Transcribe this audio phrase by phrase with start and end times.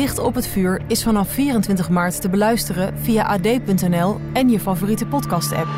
[0.00, 5.06] Dicht op het vuur is vanaf 24 maart te beluisteren via ad.nl en je favoriete
[5.06, 5.68] podcast-app.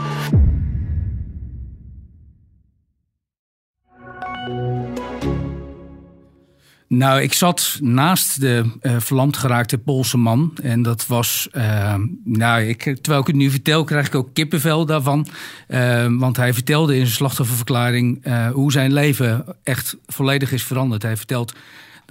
[6.88, 10.52] Nou, ik zat naast de uh, verlamd geraakte Poolse man.
[10.62, 11.95] En dat was, uh,
[12.25, 15.27] nou, ik, terwijl ik het nu vertel, krijg ik ook kippenvel daarvan.
[15.69, 21.02] Uh, want hij vertelde in zijn slachtofferverklaring hoe zijn leven echt volledig is veranderd.
[21.02, 21.52] Hij vertelt,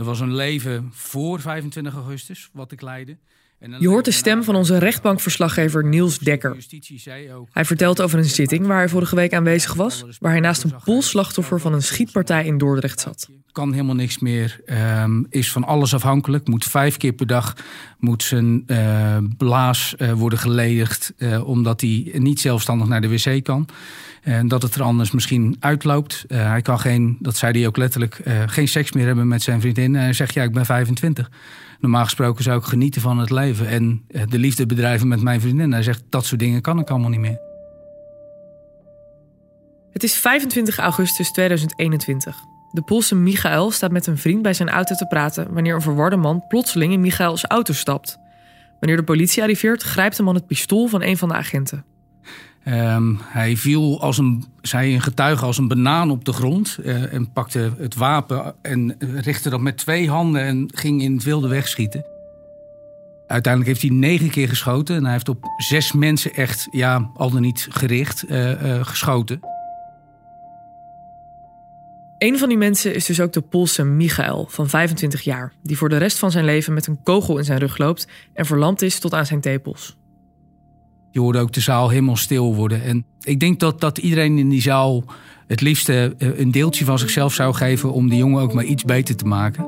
[0.01, 3.17] er was een leven voor 25 augustus, wat ik leidde.
[3.79, 6.57] Je hoort de stem van onze rechtbankverslaggever Niels Dekker.
[7.51, 10.73] Hij vertelt over een zitting waar hij vorige week aanwezig was, waar hij naast een
[10.83, 13.29] poolslachtoffer van een schietpartij in Dordrecht zat.
[13.51, 14.59] Kan helemaal niks meer,
[15.03, 17.55] um, is van alles afhankelijk, moet vijf keer per dag
[17.99, 23.43] moet zijn uh, blaas uh, worden geledigd, uh, omdat hij niet zelfstandig naar de wc
[23.43, 23.67] kan.
[24.21, 26.25] En dat het er anders misschien uitloopt.
[26.27, 29.95] hij kan geen, dat zei hij ook letterlijk, geen seks meer hebben met zijn vriendin.
[29.95, 31.29] En hij zegt, ja, ik ben 25
[31.81, 35.41] normaal gesproken zou ik genieten van het leven en eh, de liefde bedrijven met mijn
[35.41, 35.71] vriendin.
[35.71, 37.39] Hij zegt, dat soort dingen kan ik allemaal niet meer.
[39.91, 42.35] Het is 25 augustus 2021.
[42.71, 46.15] De Poolse Michael staat met een vriend bij zijn auto te praten wanneer een verwarde
[46.15, 48.17] man plotseling in Michaels auto stapt.
[48.79, 51.85] Wanneer de politie arriveert, grijpt de man het pistool van een van de agenten.
[52.67, 57.13] Um, hij viel als een, zei een getuige als een banaan op de grond uh,
[57.13, 61.47] en pakte het wapen en richtte dat met twee handen en ging in het wilde
[61.47, 62.05] weg schieten.
[63.27, 67.29] Uiteindelijk heeft hij negen keer geschoten en hij heeft op zes mensen echt, ja, al
[67.29, 69.39] dan niet gericht, uh, uh, geschoten.
[72.17, 75.89] Een van die mensen is dus ook de Poolse Michael van 25 jaar, die voor
[75.89, 78.99] de rest van zijn leven met een kogel in zijn rug loopt en verlamd is
[78.99, 79.97] tot aan zijn tepels.
[81.11, 82.83] Je hoorde ook de zaal helemaal stil worden.
[82.83, 85.03] En ik denk dat, dat iedereen in die zaal
[85.47, 88.83] het liefste eh, een deeltje van zichzelf zou geven om die jongen ook maar iets
[88.83, 89.65] beter te maken.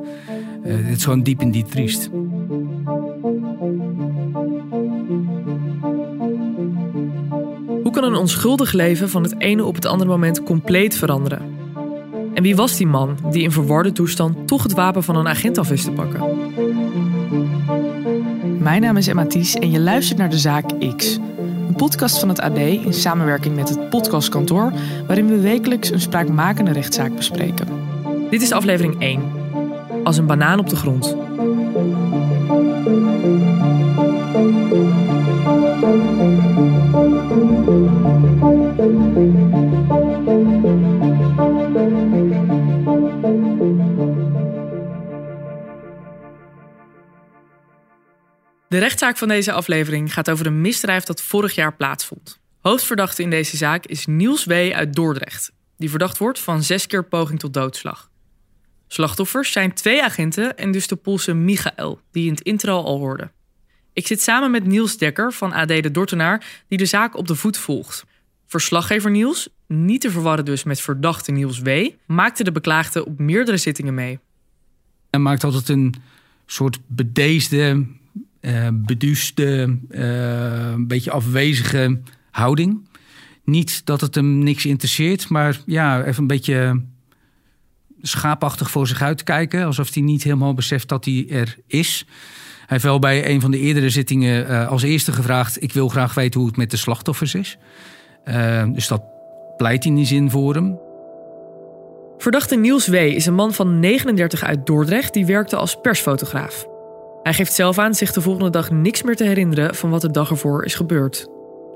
[0.66, 2.10] Uh, het is gewoon diep in diep triest.
[7.84, 11.42] Hoe kan een onschuldig leven van het ene op het andere moment compleet veranderen?
[12.34, 15.58] En wie was die man die in verwarde toestand toch het wapen van een agent
[15.58, 16.33] af wist te pakken?
[18.64, 20.66] Mijn naam is Emma Thies en je luistert naar de zaak
[20.96, 21.20] X.
[21.68, 24.74] Een podcast van het AD in samenwerking met het Podcastkantoor,
[25.08, 27.68] waarin we wekelijks een spraakmakende rechtszaak bespreken.
[28.30, 29.22] Dit is aflevering 1.
[30.04, 31.16] Als een banaan op de grond.
[48.74, 52.40] De rechtszaak van deze aflevering gaat over een misdrijf dat vorig jaar plaatsvond.
[52.62, 54.52] Hoofdverdachte in deze zaak is Niels W.
[54.52, 58.10] uit Dordrecht, die verdacht wordt van zes keer poging tot doodslag.
[58.88, 63.32] Slachtoffers zijn twee agenten en dus de Poolse Michael, die in het intro al hoorde.
[63.94, 67.36] Ik zit samen met Niels Dekker van AD de Dortenaar, die de zaak op de
[67.36, 68.06] voet volgt.
[68.48, 73.58] Verslaggever Niels, niet te verwarren dus met verdachte Niels W., maakte de beklaagde op meerdere
[73.58, 74.20] zittingen mee.
[75.10, 75.94] Hij maakt altijd een
[76.46, 77.86] soort bedeesde,
[78.46, 82.88] uh, beduuste, uh, een beetje afwezige houding.
[83.44, 86.82] Niet dat het hem niks interesseert, maar ja, even een beetje
[88.02, 89.66] schaapachtig voor zich uit kijken.
[89.66, 92.06] Alsof hij niet helemaal beseft dat hij er is.
[92.58, 95.88] Hij heeft wel bij een van de eerdere zittingen uh, als eerste gevraagd: Ik wil
[95.88, 97.58] graag weten hoe het met de slachtoffers is.
[98.74, 99.04] dus dat
[99.58, 100.80] pleit in die zin voor hem.
[102.18, 102.94] Verdachte Niels W.
[102.94, 106.73] is een man van 39 uit Dordrecht die werkte als persfotograaf.
[107.24, 110.12] Hij geeft zelf aan zich de volgende dag niks meer te herinneren van wat de
[110.12, 111.28] dag ervoor is gebeurd.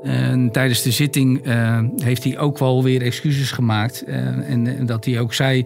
[0.03, 4.03] En tijdens de zitting uh, heeft hij ook wel weer excuses gemaakt.
[4.07, 5.65] Uh, en, en, dat hij ook zei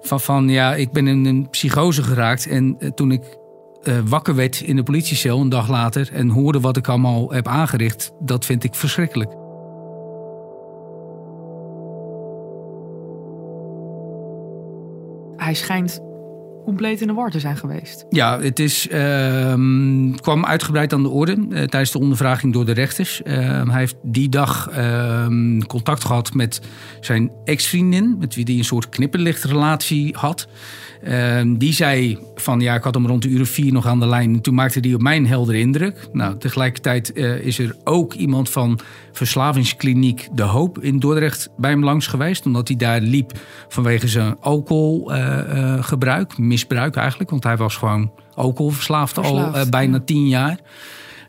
[0.00, 2.46] van, van ja, ik ben in een psychose geraakt.
[2.46, 3.22] En uh, toen ik
[4.04, 8.12] wakker werd in de politiecel een dag later en hoorde wat ik allemaal heb aangericht,
[8.20, 9.30] dat vind ik verschrikkelijk.
[15.36, 16.00] Hij schijnt
[16.64, 18.04] compleet in de war te zijn geweest.
[18.10, 19.54] Ja, het is, uh,
[20.20, 23.20] kwam uitgebreid aan de orde uh, tijdens de ondervraging door de rechters.
[23.24, 23.34] Uh,
[23.68, 26.60] hij heeft die dag ehm, contact gehad met
[27.00, 30.48] zijn ex-vriendin, met wie hij een soort knipperlichtrelatie had.
[31.04, 34.06] Ehm, die zei van ja, ik had hem rond de uur vier nog aan de
[34.06, 34.34] lijn.
[34.34, 36.08] En toen maakte die op mij een heldere indruk.
[36.12, 38.78] Nou, tegelijkertijd uh, is er ook iemand van
[39.12, 42.46] verslavingskliniek De Hoop in Dordrecht bij hem langs geweest.
[42.46, 43.32] Omdat hij daar liep
[43.68, 47.30] vanwege zijn alcoholgebruik, uh, misbruik eigenlijk.
[47.30, 50.58] Want hij was gewoon alcoholverslaafd Verslaafd, al bijna tien jaar.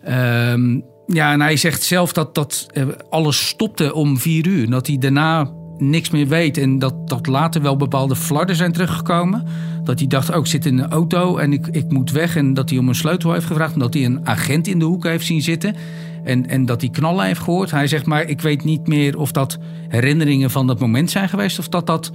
[0.03, 2.67] Ehm, ja, en hij zegt zelf dat, dat
[3.09, 4.69] alles stopte om vier uur.
[4.69, 6.57] Dat hij daarna niks meer weet.
[6.57, 9.43] En dat, dat later wel bepaalde flarden zijn teruggekomen.
[9.83, 12.35] Dat hij dacht, ook oh, zit in een auto en ik, ik moet weg.
[12.35, 13.73] En dat hij om een sleutel heeft gevraagd.
[13.73, 15.75] En dat hij een agent in de hoek heeft zien zitten.
[16.23, 17.71] En, en dat hij knallen heeft gehoord.
[17.71, 19.57] Hij zegt, maar ik weet niet meer of dat
[19.87, 21.59] herinneringen van dat moment zijn geweest.
[21.59, 22.11] Of dat dat,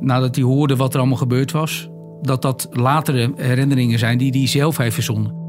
[0.00, 1.88] nadat hij hoorde wat er allemaal gebeurd was...
[2.22, 5.43] dat dat latere herinneringen zijn die hij zelf heeft verzonnen.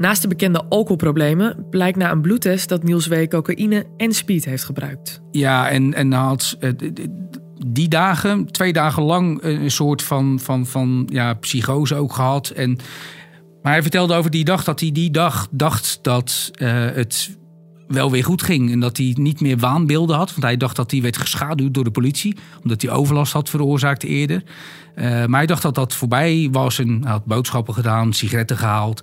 [0.00, 3.26] Naast de bekende alcoholproblemen blijkt na een bloedtest dat Niels W.
[3.28, 5.22] cocaïne en speed heeft gebruikt.
[5.30, 6.70] Ja, en, en had eh,
[7.66, 12.48] die dagen, twee dagen lang, een soort van, van, van ja, psychose ook gehad.
[12.48, 12.78] En,
[13.62, 17.36] maar hij vertelde over die dag dat hij die dag dacht dat uh, het
[17.88, 18.72] wel weer goed ging.
[18.72, 20.30] En dat hij niet meer waanbeelden had.
[20.30, 22.36] Want hij dacht dat hij werd geschaduwd door de politie.
[22.62, 24.42] Omdat hij overlast had veroorzaakt eerder.
[24.96, 26.78] Maar hij dacht dat dat voorbij was.
[26.78, 29.02] En had boodschappen gedaan, sigaretten gehaald.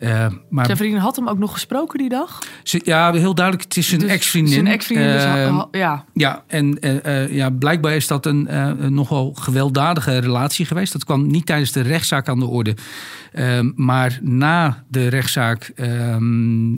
[0.00, 0.64] Uh, maar...
[0.64, 2.38] Zijn vriendin had hem ook nog gesproken die dag?
[2.62, 3.68] Ja, heel duidelijk.
[3.68, 4.52] Het is een dus ex-vriendin.
[4.52, 6.04] Zijn ex-vriendin, dus, uh, ja.
[6.12, 8.48] Ja, en uh, ja, blijkbaar is dat een
[8.94, 10.92] nogal gewelddadige relatie geweest.
[10.92, 12.74] Dat kwam niet tijdens de rechtszaak aan de orde.
[13.32, 16.76] Ehm, maar na de rechtszaak ehm,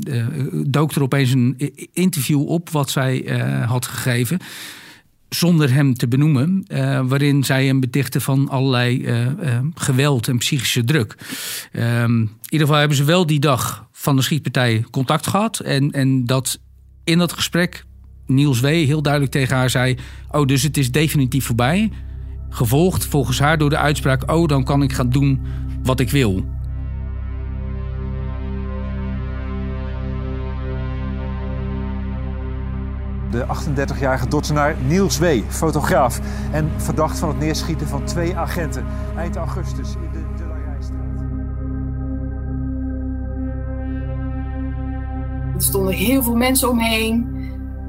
[0.66, 4.38] dook er opeens een interview op wat zij had gegeven
[5.34, 10.38] zonder hem te benoemen, uh, waarin zij hem betichten van allerlei uh, uh, geweld en
[10.38, 11.17] psychische druk.
[11.73, 15.58] Ehm, in ieder geval hebben ze wel die dag van de schietpartij contact gehad.
[15.58, 16.61] En, en dat
[17.05, 17.84] in dat gesprek
[18.26, 18.67] Niels W.
[18.67, 19.96] heel duidelijk tegen haar zei:
[20.31, 21.90] Oh, dus het is definitief voorbij.
[22.49, 25.40] Gevolgd volgens haar door de uitspraak: Oh, dan kan ik gaan doen
[25.82, 26.44] wat ik wil.
[33.32, 36.20] De 38-jarige Dordtenaar Niels W., fotograaf
[36.52, 38.84] en verdacht van het neerschieten van twee agenten
[39.17, 41.00] eind augustus in de Delarijstraat.
[45.55, 47.26] Er stonden heel veel mensen omheen.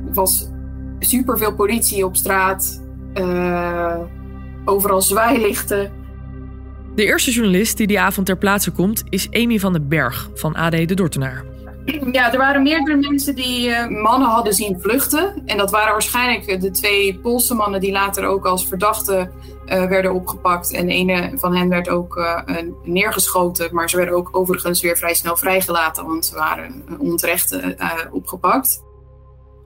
[0.07, 0.49] Er was
[0.99, 2.81] superveel politie op straat.
[3.13, 3.97] Uh,
[4.65, 5.91] overal zwaailichten.
[6.95, 10.55] De eerste journalist die die avond ter plaatse komt is Amy van den Berg van
[10.55, 11.52] AD de Dordtenaar.
[12.11, 15.41] Ja, er waren meerdere mensen die uh, mannen hadden zien vluchten.
[15.45, 19.31] En dat waren waarschijnlijk de twee Poolse mannen die later ook als verdachten
[19.65, 20.73] uh, werden opgepakt.
[20.73, 22.25] En een van hen werd ook
[22.83, 23.69] neergeschoten.
[23.71, 27.59] Maar ze werden ook overigens weer vrij snel vrijgelaten, want ze waren onterecht
[28.11, 28.83] opgepakt.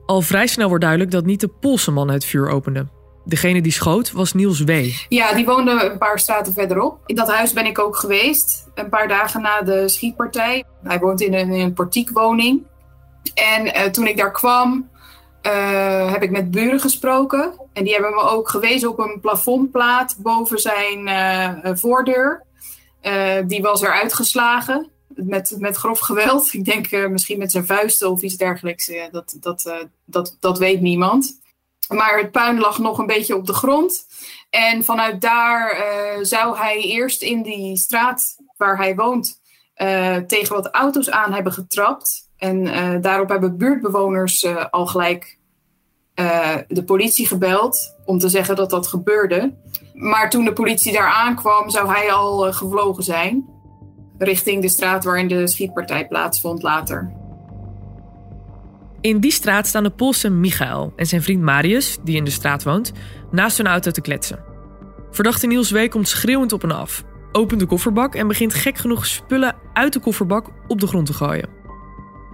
[0.06, 2.86] Al vrij snel wordt duidelijk dat niet de Poolse man het vuur opende.
[3.28, 4.70] Degene die schoot was Niels W.
[5.08, 6.98] Ja, die woonde een paar straten verderop.
[7.06, 10.64] In dat huis ben ik ook geweest, een paar dagen na de schietpartij.
[10.82, 12.62] Hij woont in een, in een portiekwoning.
[13.34, 14.88] En uh, toen ik daar kwam,
[15.42, 17.52] uh, heb ik met buren gesproken.
[17.72, 22.42] En die hebben me ook gewezen op een plafondplaat boven zijn uh, voordeur.
[23.46, 26.52] die was er uitgeslagen met, met grof geweld.
[26.54, 28.92] Ik denk misschien met zijn vuisten of iets dergelijks.
[29.10, 31.38] dat, dat, dat, dat weet niemand.
[31.88, 34.06] Maar het puin lag nog een beetje op de grond.
[34.50, 39.40] En vanuit daar uh, zou hij eerst in die straat waar hij woont
[39.76, 42.30] uh, tegen wat auto's aan hebben getrapt.
[42.36, 45.36] En uh, daarop hebben buurtbewoners al gelijk
[46.68, 49.56] de politie gebeld om te zeggen dat dat gebeurde.
[49.94, 53.48] Maar toen de politie daar aankwam, zou hij al gevlogen zijn.
[54.18, 57.17] Richting de straat waarin de schietpartij plaatsvond later.
[59.00, 62.62] In die straat staan de Poolse Michael en zijn vriend Marius, die in de straat
[62.62, 62.92] woont,
[63.30, 64.44] naast hun auto te kletsen.
[65.10, 65.88] Verdachte Niels W.
[65.88, 70.00] komt schreeuwend op en af, opent de kofferbak en begint gek genoeg spullen uit de
[70.00, 71.48] kofferbak op de grond te gooien.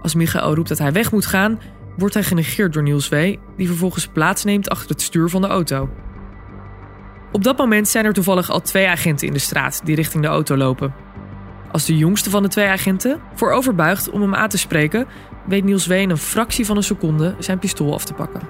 [0.01, 1.59] Als Michael roept dat hij weg moet gaan,
[1.97, 5.89] wordt hij genegeerd door Niels W., die vervolgens plaatsneemt achter het stuur van de auto.
[7.31, 10.29] Op dat moment zijn er toevallig al twee agenten in de straat die richting de
[10.29, 11.04] auto lopen.
[11.75, 15.05] Als de jongste van de twee agenten vooroverbuigt om hem aan te spreken,
[15.47, 15.91] weet Niels W.
[15.91, 18.41] in een fractie van een seconde zijn pistool af te pakken.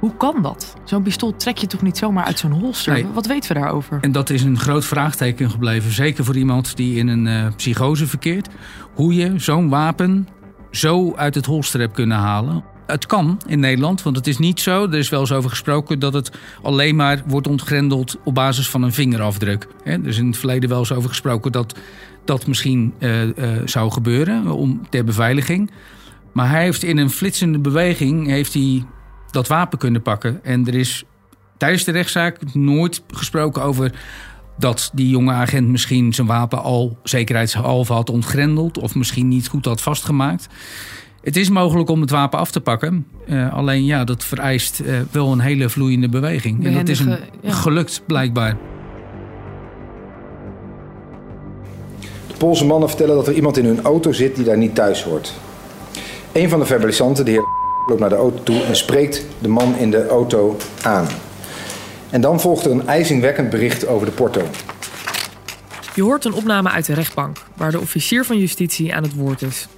[0.00, 0.74] Hoe kan dat?
[0.84, 3.12] Zo'n pistool trek je toch niet zomaar uit zo'n holster?
[3.12, 3.98] Wat weten we daarover?
[4.00, 5.92] En dat is een groot vraagteken gebleven.
[5.92, 8.48] Zeker voor iemand die in een uh, psychose verkeert.
[8.94, 10.28] Hoe je zo'n wapen
[10.70, 12.64] zo uit het holster hebt kunnen halen.
[12.86, 14.84] Het kan in Nederland, want het is niet zo.
[14.84, 16.30] Er is wel eens over gesproken dat het
[16.62, 19.66] alleen maar wordt ontgrendeld op basis van een vingerafdruk.
[19.84, 21.78] Er is in het verleden wel eens over gesproken dat
[22.24, 23.32] dat misschien uh, uh,
[23.64, 25.70] zou gebeuren om, ter beveiliging.
[26.32, 28.84] Maar hij heeft in een flitsende beweging heeft hij
[29.30, 30.44] dat wapen kunnen pakken.
[30.44, 31.04] En er is
[31.56, 33.92] tijdens de rechtszaak nooit gesproken over
[34.58, 39.64] dat die jonge agent misschien zijn wapen al zekerheidshalve had ontgrendeld of misschien niet goed
[39.64, 40.48] had vastgemaakt.
[41.22, 43.06] Het is mogelijk om het wapen af te pakken.
[43.26, 46.66] Uh, alleen ja, dat vereist uh, wel een hele vloeiende beweging.
[46.66, 47.52] en dat is een, ja.
[47.52, 48.56] gelukt blijkbaar.
[52.26, 55.02] De Poolse mannen vertellen dat er iemand in hun auto zit die daar niet thuis
[55.02, 55.32] hoort.
[56.32, 57.44] Een van de verbalisanten, de heer
[57.86, 61.06] loopt naar de auto toe en spreekt de man in de auto aan.
[62.10, 64.42] En dan volgt er een ijzingwekkend bericht over de porto.
[65.94, 69.42] Je hoort een opname uit de rechtbank, waar de officier van justitie aan het woord
[69.42, 69.68] is.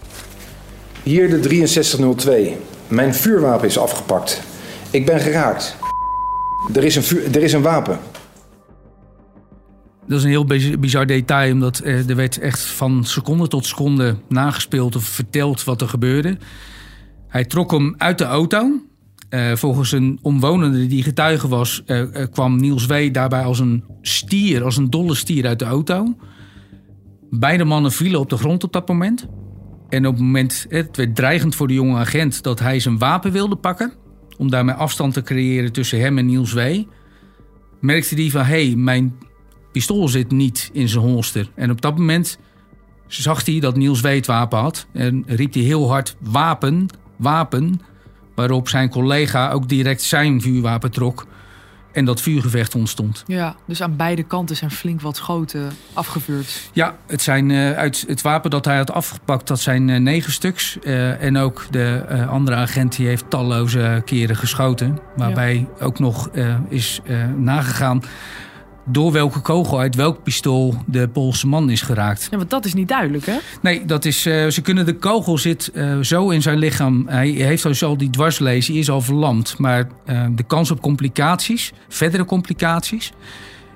[1.04, 2.56] Hier de 6302.
[2.88, 4.42] Mijn vuurwapen is afgepakt.
[4.90, 5.76] Ik ben geraakt.
[6.74, 7.98] Er is een, er is een wapen.
[10.06, 10.46] Dat is een heel
[10.78, 15.80] bizar detail, omdat eh, er werd echt van seconde tot seconde nagespeeld of verteld wat
[15.80, 16.36] er gebeurde.
[17.28, 18.80] Hij trok hem uit de auto.
[19.30, 23.12] Uh, volgens een omwonende die getuige was, uh, kwam Niels W.
[23.12, 26.16] daarbij als een stier, als een dolle stier uit de auto.
[27.30, 29.26] Beide mannen vielen op de grond op dat moment.
[29.88, 33.32] En op het moment, het werd dreigend voor de jonge agent dat hij zijn wapen
[33.32, 33.92] wilde pakken.
[34.36, 36.82] Om daarmee afstand te creëren tussen hem en Niels W.
[37.80, 39.18] Merkte hij van, hé, hey, mijn
[39.72, 41.50] pistool zit niet in zijn holster.
[41.54, 42.38] En op dat moment
[43.06, 44.06] zag hij dat Niels W.
[44.06, 44.86] het wapen had.
[44.92, 46.86] En riep hij heel hard, wapen,
[47.16, 47.80] wapen.
[48.34, 51.26] Waarop zijn collega ook direct zijn vuurwapen trok
[51.94, 53.24] en dat vuurgevecht ontstond.
[53.26, 56.70] Ja, dus aan beide kanten zijn flink wat schoten afgevuurd.
[56.72, 60.32] Ja, het zijn uh, uit het wapen dat hij had afgepakt, dat zijn uh, negen
[60.32, 60.78] stuks.
[60.82, 64.98] Uh, en ook de andere agent die heeft talloze keren geschoten.
[65.16, 65.84] Waarbij ja.
[65.84, 66.30] ook nog
[66.68, 67.00] is
[67.36, 68.02] nagegaan
[68.84, 72.28] door welke kogel uit welk pistool de Poolse man is geraakt.
[72.30, 73.36] Ja, want dat is niet duidelijk, hè?
[73.62, 77.08] Nee, dat is, uh, ze kunnen de kogel zit uh, zo in zijn lichaam.
[77.08, 79.58] Hij heeft dus al die dwarslezen, hij is al verlamd.
[79.58, 83.12] Maar uh, de kans op complicaties, verdere complicaties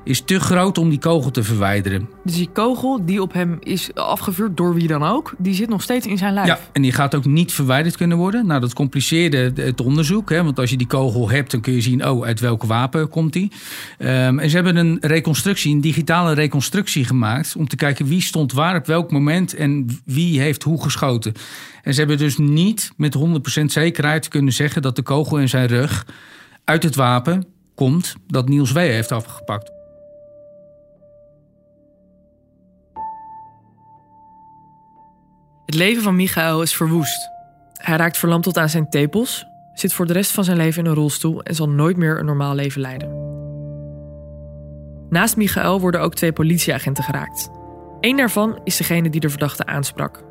[0.08, 2.08] is te groot om die kogel te verwijderen.
[2.24, 5.82] Dus die kogel die op hem is afgevuurd, door wie dan ook, die zit nog
[5.82, 6.46] steeds in zijn lijf?
[6.46, 8.46] Ja, en die gaat ook niet verwijderd kunnen worden.
[8.46, 10.30] Nou, dat compliceerde het onderzoek.
[10.30, 13.08] Hè, want als je die kogel hebt, dan kun je zien, oh, uit welke wapen
[13.08, 13.52] komt die.
[13.98, 17.56] Um, en ze hebben een reconstructie, een digitale reconstructie gemaakt...
[17.56, 21.32] om te kijken wie stond waar op welk moment en wie heeft hoe geschoten.
[21.82, 23.16] En ze hebben dus niet met
[23.60, 24.82] 100% zekerheid kunnen zeggen...
[24.82, 26.06] dat de kogel in zijn rug
[26.64, 28.76] uit het wapen komt dat Niels W.
[28.76, 29.77] heeft afgepakt.
[35.68, 37.30] Het leven van Michael is verwoest.
[37.76, 40.90] Hij raakt verlamd tot aan zijn tepels, zit voor de rest van zijn leven in
[40.90, 43.08] een rolstoel en zal nooit meer een normaal leven leiden.
[45.08, 47.50] Naast Michael worden ook twee politieagenten geraakt.
[48.00, 50.24] Eén daarvan is degene die de verdachte aansprak.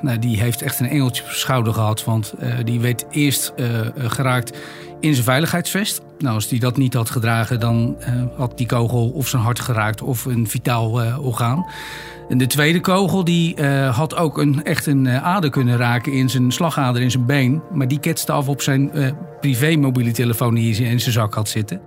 [0.00, 3.66] Nou, die heeft echt een engeltje op schouder gehad, want uh, die werd eerst uh,
[3.96, 4.58] geraakt
[5.00, 6.00] in zijn veiligheidsvest.
[6.18, 9.60] Nou, als hij dat niet had gedragen, dan uh, had die kogel of zijn hart
[9.60, 11.66] geraakt of een vitaal orgaan.
[12.28, 16.52] En de tweede kogel die, had ook een, echt een ader kunnen raken in zijn
[16.52, 17.62] slagader in zijn been.
[17.72, 18.90] Maar die ketste af op zijn
[19.40, 21.80] privé mobiele telefoon die hij in zijn zak had zitten.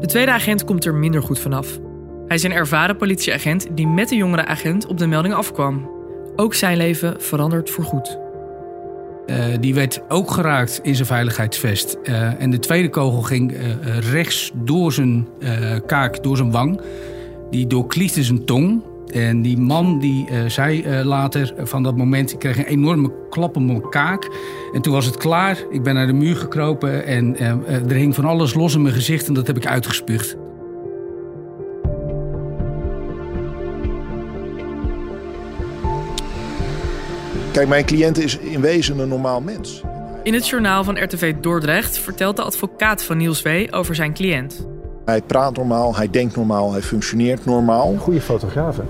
[0.00, 1.78] De tweede agent komt er minder goed vanaf.
[2.26, 5.95] Hij is een ervaren politieagent die met de jongere agent op de melding afkwam.
[6.36, 8.18] Ook zijn leven verandert voorgoed.
[9.26, 11.98] Uh, die werd ook geraakt in zijn veiligheidsvest.
[12.04, 13.58] Uh, en de tweede kogel ging uh,
[13.98, 15.28] rechts door zijn
[15.86, 16.80] kaak, door zijn wang.
[17.50, 18.82] Die doorkliefde zijn tong.
[19.12, 23.62] En die man die zei later van dat moment, ik kreeg een enorme klap op
[23.62, 24.30] mijn kaak.
[24.72, 25.58] En toen was het klaar.
[25.70, 29.28] Ik ben naar de muur gekropen en er hing van alles los in mijn gezicht
[29.28, 30.36] en dat heb ik uitgespuugd.
[37.56, 39.82] Kijk, mijn cliënt is in wezen een normaal mens.
[40.22, 43.48] In het journaal van RTV Dordrecht vertelt de advocaat van Niels W.
[43.70, 44.66] over zijn cliënt.
[45.04, 47.92] Hij praat normaal, hij denkt normaal, hij functioneert normaal.
[47.92, 48.82] Een goede fotograaf, hè?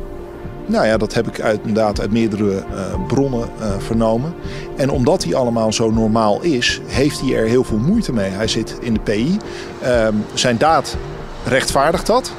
[0.66, 4.34] Nou ja, dat heb ik uit, inderdaad uit meerdere uh, bronnen uh, vernomen.
[4.76, 8.30] En omdat hij allemaal zo normaal is, heeft hij er heel veel moeite mee.
[8.30, 9.36] Hij zit in de PI.
[9.82, 10.96] Uh, zijn daad
[11.44, 12.32] rechtvaardigt dat,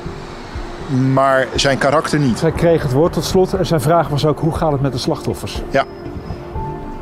[1.13, 2.41] maar zijn karakter niet.
[2.41, 4.91] Hij kreeg het woord tot slot en zijn vraag was ook: hoe gaat het met
[4.91, 5.61] de slachtoffers?
[5.69, 5.85] Ja.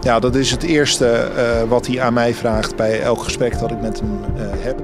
[0.05, 3.71] Ja, dat is het eerste uh, wat hij aan mij vraagt bij elk gesprek dat
[3.71, 4.19] ik met hem
[4.59, 4.83] heb.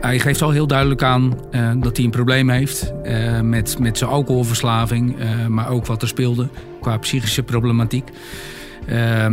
[0.00, 3.98] Hij geeft al heel duidelijk aan uh, dat hij een probleem heeft uh, met, met
[3.98, 6.48] zijn alcoholverslaving, uh, maar ook wat er speelde
[6.80, 8.08] qua psychische problematiek.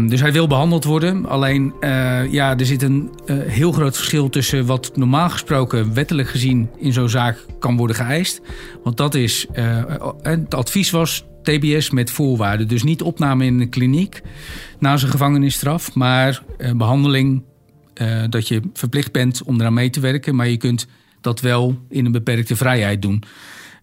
[0.07, 1.25] dus hij wil behandeld worden.
[1.25, 1.73] Alleen
[2.29, 3.11] ja, er zit een
[3.47, 8.41] heel groot verschil tussen wat normaal gesproken wettelijk gezien in zo'n zaak kan worden geëist.
[8.83, 9.47] Want dat is,
[10.21, 12.67] het advies was TBS met voorwaarden.
[12.67, 14.21] Dus niet opname in een kliniek
[14.79, 17.43] na zijn gevangenisstraf, maar uh, behandeling
[18.01, 20.87] uh, dat je verplicht bent om eraan mee te werken, maar je kunt
[21.21, 23.23] dat wel in een beperkte vrijheid doen.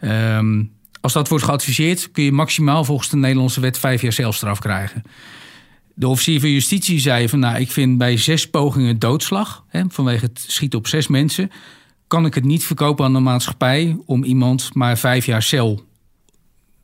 [0.00, 4.58] Um, als dat wordt geadviseerd, kun je maximaal volgens de Nederlandse wet vijf jaar celstraf
[4.58, 5.02] krijgen.
[5.94, 10.24] De officier van justitie zei van nou, ik vind bij zes pogingen doodslag, hè, vanwege
[10.24, 11.50] het schieten op zes mensen,
[12.06, 15.86] kan ik het niet verkopen aan de maatschappij om iemand maar vijf jaar cel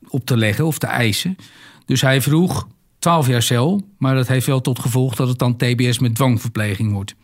[0.07, 1.37] op te leggen of te eisen.
[1.85, 2.67] Dus hij vroeg
[2.99, 6.91] 12 jaar cel, maar dat heeft wel tot gevolg dat het dan TBS met dwangverpleging
[6.91, 7.15] wordt.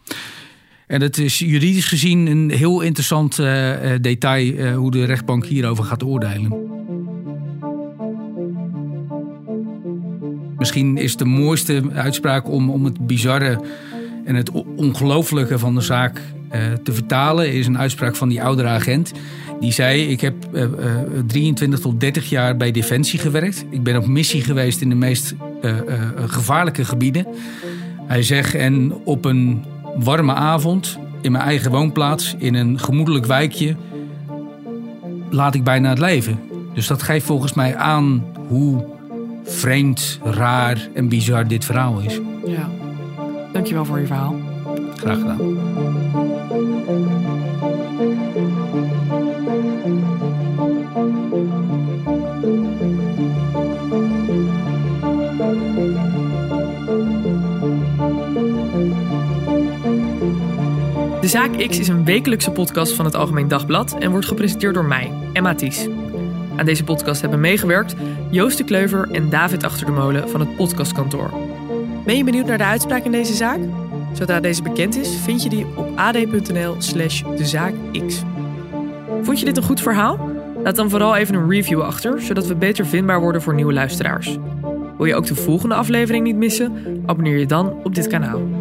[0.87, 5.83] En dat is juridisch gezien een heel interessant uh, detail uh, hoe de rechtbank hierover
[5.83, 6.69] gaat oordelen.
[10.57, 13.61] Misschien is de mooiste uitspraak om, om het bizarre
[14.25, 16.21] en het ongelofelijke van de zaak
[16.55, 19.11] uh, te vertalen, is een uitspraak van die oudere agent.
[19.59, 20.69] Die zei: Ik heb uh, uh,
[21.27, 23.65] 23 tot 30 jaar bij Defensie gewerkt.
[23.69, 25.35] Ik ben op missie geweest in de meest
[26.27, 27.27] gevaarlijke gebieden.
[28.07, 29.63] Hij zegt: En op een
[29.95, 33.75] warme avond in mijn eigen woonplaats, in een gemoedelijk wijkje,
[35.29, 36.39] laat ik bijna het leven.
[36.73, 38.85] Dus dat geeft volgens mij aan hoe
[39.43, 42.19] vreemd, raar en bizar dit verhaal is.
[42.45, 42.69] Ja,
[43.53, 44.35] dankjewel voor je verhaal.
[44.95, 46.30] Graag gedaan.
[61.31, 65.11] Zaak X is een wekelijkse podcast van het Algemeen Dagblad en wordt gepresenteerd door mij,
[65.33, 65.87] Emma Ties.
[66.55, 67.95] Aan deze podcast hebben meegewerkt
[68.29, 71.29] Joost de Kleuver en David Achter de Molen van het podcastkantoor.
[72.05, 73.59] Ben je benieuwd naar de uitspraak in deze zaak?
[74.13, 78.23] Zodra deze bekend is, vind je die op ad.nl slash dezaakx.
[79.21, 80.29] Vond je dit een goed verhaal?
[80.63, 84.37] Laat dan vooral even een review achter, zodat we beter vindbaar worden voor nieuwe luisteraars.
[84.97, 87.01] Wil je ook de volgende aflevering niet missen?
[87.05, 88.60] Abonneer je dan op dit kanaal.